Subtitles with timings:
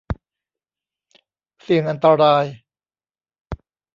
[1.61, 2.45] เสี่ยงอันตราย